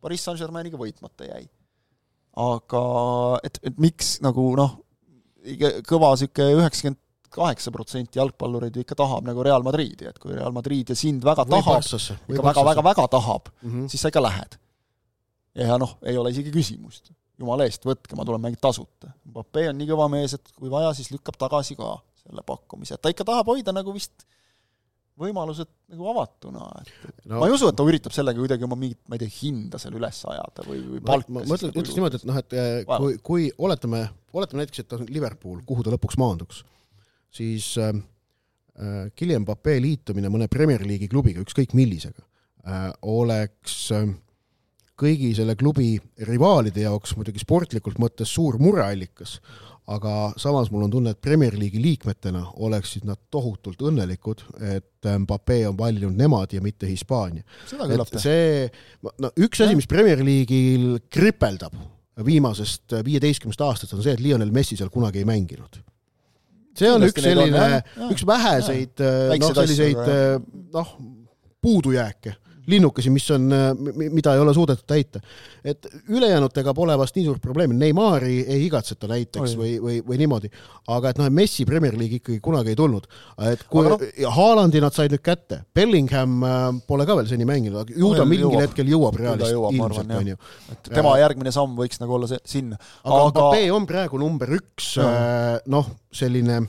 [0.00, 1.44] Pariis Saint-Germainiga võitmata jäi.
[2.40, 2.82] aga
[3.44, 4.78] et, et miks nagu noh,
[5.88, 10.54] kõva niisugune üheksakümmend kaheksa protsenti jalgpallureid ju ikka tahab nagu Real Madridi, et kui Real
[10.54, 11.86] Madrid ja sind väga või tahab,
[12.32, 13.86] ikka väga-väga-väga tahab mm, -hmm.
[13.92, 14.58] siis sa ikka lähed.
[15.60, 17.12] ja noh, ei ole isegi küsimust.
[17.38, 19.14] jumala eest, võtke, ma tulen mängin tasuta.
[19.24, 23.02] Mbappe on nii kõva mees, et kui vaja, siis lükkab tagasi ka selle pakkumise, et
[23.02, 24.26] ta ikka tahab hoida nagu vist
[25.20, 26.92] võimalused nagu avatuna, et
[27.24, 29.80] no, ma ei usu, et ta üritab sellega kuidagi oma mingit, ma ei tea, hinda
[29.82, 33.18] seal üles ajada või, või palka ma, mõtlen, ütleks niimoodi, et noh, et eh, kui,
[33.26, 34.04] kui oletame,
[34.36, 36.64] oletame näiteks, et ta on Liverpool, kuhu ta lõpuks maanduks,
[37.34, 37.92] siis äh,
[39.16, 44.08] Kylian Mbappe liitumine mõne Premier League'i klubiga, ükskõik millisega äh,, oleks äh,
[45.00, 45.94] kõigi selle klubi
[46.28, 49.38] rivaalide jaoks muidugi sportlikult mõttes suur mureallikas,
[49.90, 54.44] aga samas mul on tunne, et Premier League'i liikmetena oleksid nad tohutult õnnelikud,
[54.76, 57.42] et Mbappe on valinud nemad ja mitte Hispaania.
[58.22, 58.66] see,
[59.22, 61.78] no üks asi, mis Premier League'il kripeldab
[62.24, 65.80] viimasest viieteistkümnest aastast, on see, et Lionel Messi seal kunagi ei mänginud.
[66.76, 69.98] see on üks selline, üks väheseid noh, selliseid
[70.76, 70.94] noh,
[71.60, 72.36] puudujääke
[72.70, 73.48] linnukesi, mis on,
[74.00, 75.20] mida ei ole suudetud täita.
[75.64, 79.58] et ülejäänutega pole vast nii suurt probleemi, Neimari ei igatseta näiteks Oi.
[79.60, 80.50] või, või, või niimoodi,
[80.88, 83.06] aga et noh, Messi Premier League ikkagi kunagi ei tulnud.
[83.50, 83.98] et kui no,
[84.36, 88.26] Haalandi nad said nüüd kätte, Bellingham äh, pole ka veel seni mänginud, aga ju ta
[88.28, 88.64] mingil jõuab.
[88.66, 90.40] hetkel jõuab Realist ilmselt, onju.
[90.74, 92.80] et tema äh, järgmine samm võiks nagu olla see, sinna.
[93.04, 96.62] aga Mbappe on praegu number üks no., äh, noh, selline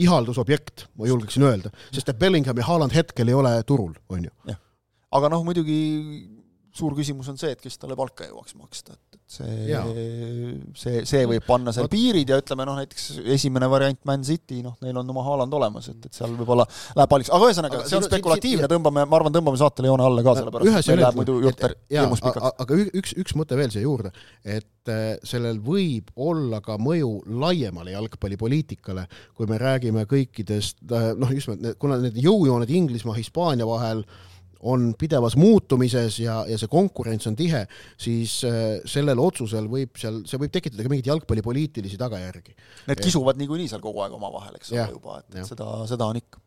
[0.00, 4.58] ihaldusobjekt, ma julgeksin öelda, sest et Bellingham ja Haaland hetkel ei ole turul, on ju
[5.14, 5.80] aga noh, muidugi
[6.74, 9.76] suur küsimus on see, et kes talle palka jõuaks maksta, et, et see
[10.78, 14.74] see, see võib panna seal piirid ja ütleme noh, näiteks esimene variant Man City, noh
[14.82, 18.00] neil on oma Haaland olemas, et, et seal võib-olla läheb palliks, aga ühesõnaga Aga, see
[18.00, 21.38] on spekulatiivne, tõmbame, ma arvan, tõmbame saatele joone alla ka, sellepärast meil ja läheb muidu
[21.46, 22.58] jutt hirmus pikaks.
[22.66, 24.10] aga üks, üks mõte veel siia juurde,
[24.42, 29.06] et äh, sellel võib olla ka mõju laiemale jalgpallipoliitikale,
[29.38, 34.02] kui me räägime kõikidest äh, noh, just nimelt, kuna need jõujooned Inglismaa, Hispaania vahel
[34.64, 37.64] on pidevas muutumises ja, ja see konkurents on tihe,
[38.00, 42.56] siis äh, sellel otsusel võib seal, see võib tekitada ka mingeid jalgpallipoliitilisi tagajärgi.
[42.88, 46.20] Need kisuvad niikuinii seal kogu aeg omavahel, eks ole juba, et et seda, seda on
[46.22, 46.42] ikka.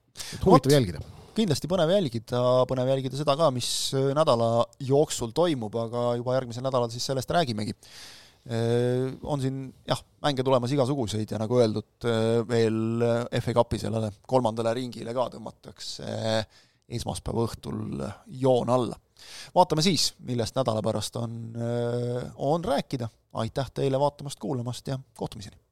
[0.45, 1.03] huvitav jälgida.
[1.37, 4.51] kindlasti põnev jälgida, põnev jälgida seda ka, mis äh, nädala
[4.81, 7.77] jooksul toimub, aga juba järgmisel nädalal siis sellest räägimegi.
[9.27, 12.05] On siin jah, mänge tulemas igasuguseid ja nagu öeldud,
[12.47, 13.01] veel
[13.43, 16.13] FA Cupi sellele kolmandale ringile ka tõmmatakse
[16.89, 18.95] esmaspäeva õhtul joon alla.
[19.55, 21.53] vaatame siis, millest nädala pärast on,
[22.35, 23.09] on rääkida.
[23.33, 25.66] aitäh teile vaatamast-kuulamast ja kohtumiseni!